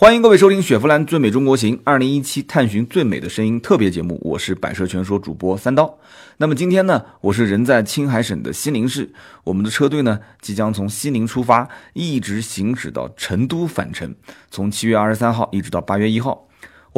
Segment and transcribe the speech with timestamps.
[0.00, 5.98] 欢迎各位收听雪佛兰最美中国行二零一七探寻最美的声音特别节目，我是百车全说主播三刀。
[6.36, 14.14] 那么今天呢，我是人在青海省的西宁市，我们的车队呢即将从西宁出发，一直行驶到成都返程，
[14.52, 16.47] 从七月二十三号一直到八月一号。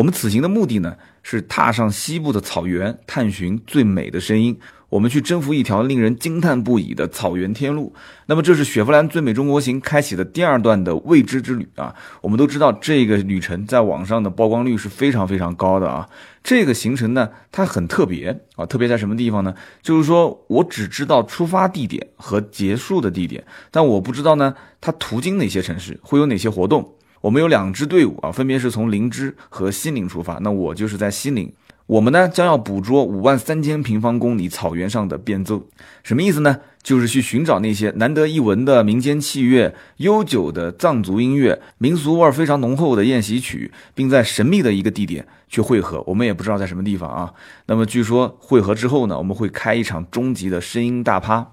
[0.01, 4.59] 我们此行的目的呢是踏上西部的草原，探寻最美的声音。
[4.89, 7.93] 我们去征服一条令人惊叹不已的草原天路。
[8.25, 11.95] 那么，这是雪佛兰最美中国行开启的第二段的未知之旅啊！
[12.23, 16.09] 我们都知道，这个旅程在网上的曝光率是非常非常高的啊。
[16.42, 19.55] 这个行程呢，它很特别啊，特别在什么地方呢？
[19.83, 26.95] 就是说我只知道出发地点和结束的地点，但我不知道呢，它途经哪些城市，会有哪些活动。
[27.20, 30.38] 我们有两支队伍啊，分别是从林芝和西宁出发。
[30.41, 31.52] 那我就是在西宁。
[31.87, 35.66] 我们呢将要捕捉五万三千平方公里草原上的变奏，
[36.05, 36.61] 什么意思呢？
[36.84, 46.02] 就是去寻找那些难得一闻的民间器乐、悠久的藏族音乐、民俗味儿非常浓厚的宴席曲，并在神秘的一个地点去汇合。
[46.06, 47.34] 我们也不知道在什么地方啊。
[47.67, 51.50] 那么据说汇合之后呢，我们会开一场终极的声音大趴。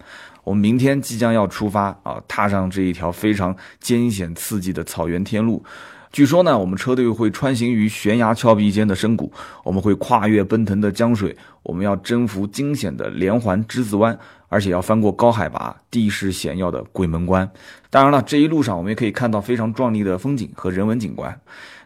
[0.47, 5.61] 我们明天即将要出发啊，踏上这一条非常艰险刺激的草原天路。
[6.09, 9.29] 据说呢，我们车队会穿行于悬崖峭壁间的深谷，
[9.65, 14.17] 我们会跨越奔腾的江水，我们要征服惊险的连环之字湾，
[14.49, 17.49] 而且要翻过高海拔、地势险要的鬼门关。
[17.89, 21.39] 当然了，这一路上我们也可以看到非常壮丽的风景和人文景观。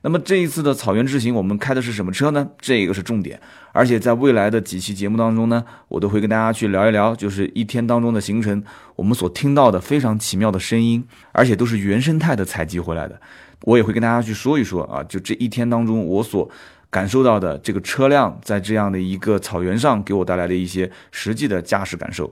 [0.03, 2.47] 那么这一次的草原之行，我们开的是什么车呢？
[2.59, 3.39] 这个是重点。
[3.71, 8.63] 而且在未来的几期节目当中呢，我都会跟大家去聊一聊，就是一天当中的行程，
[8.95, 13.21] 我们所听到的非常奇妙的声音，而且都是原生态的采集回来的。
[13.63, 16.49] 我也会跟大家去说一说啊，就这一天当中我所
[16.91, 22.31] 感受到的这个车辆在这样的一个草原上给我带来的一些实际的驾驶感受。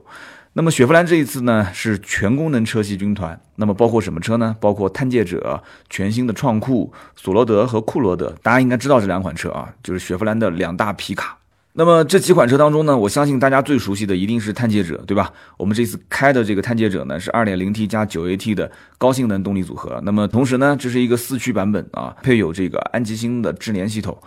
[0.52, 4.54] 那么雪佛兰这一次呢是全功能车系军团，那么包括什么车呢？
[4.60, 11.39] 包括探界者、全新的创酷、索罗德和库罗德，大家应该知道这两款车啊，就是雪佛兰的两大皮卡。
[11.72, 15.32] 那么这几款车当中呢，我相信大家最熟悉的一定是探界者，对吧？
[15.56, 20.00] 我们这次开的这个探界者呢是 2.0T 加 9AT 的高性能动力组合。
[20.04, 24.18] 那么同时呢，这是一个四驱版本啊，配有这个安吉星的智联系统。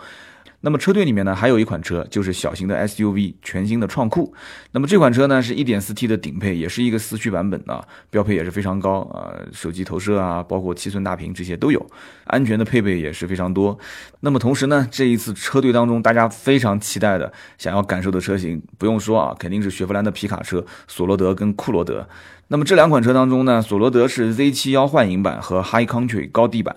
[0.64, 4.34] 那么车队里面呢，还有一款车，就是小型的 SUV，全新的创酷。
[4.72, 11.86] 那么这款车呢，是一点四 T 的顶配，也是一个四驱版本啊，标配也是非常高啊，手机投射啊，包括七寸大屏这些都有，
[12.24, 13.78] 安全的配备也是非常多。
[14.20, 22.08] 那么同时呢，这一次车队当中大家非常期待的、想要感受的车型，不用说啊，肯定是雪佛兰的皮卡车索罗德跟库罗德。
[22.48, 26.74] 那么这两款车当中呢，索罗德是 Z71 幻影版和 High Country 高地版。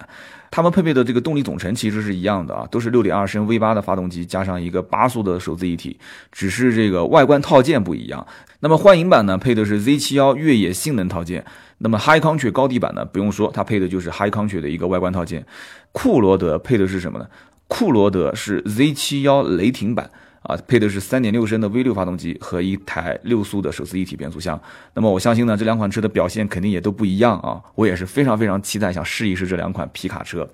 [0.50, 6.00] 它们配备的这个动力总成其实是一样的啊，都是六点二升 V 八的发动机加上一个八速的手自一体，
[6.31, 8.25] 只是这个外观套件不一样。
[8.59, 11.46] 那么幻影版呢，配的是 Z 七幺越野性能套件。
[11.80, 15.46] 那么 High Country 高地版呢，不用说，它配的就是 High Country 的一个外观套件。
[15.91, 17.28] 库罗德配的是什么呢？
[17.68, 20.09] 库罗德是 Z 七幺雷霆版。
[20.47, 24.59] 啊，配的是三点六升的 V 六发动机和一台六速的手自一体变速箱。
[24.94, 27.62] 那么我相信呢，这两款车的表现肯定也都不一样啊。
[27.75, 30.50] 我也是非常非常期待，想试一试这两款皮卡车。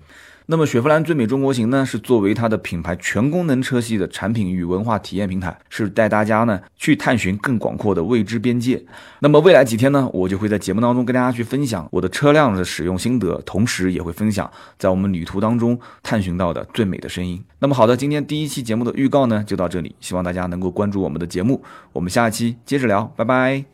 [0.48, 8.84] 那么雪佛兰最美中国行呢，是作为它的品牌全功能车系的产品与文化体验平台，是带大家呢去探寻更广阔的未知边界。
[9.20, 17.42] 那么未来几天呢，我就会在节目当中跟大家去分享我的车辆的使用心得，同时也会分享在我们旅途当中探寻到的最美的声音。
[17.60, 23.73] 那么好的，今天第一期节目的预告呢就到这里，希望大家能够关注我们的节目，我们下期接着聊，拜拜。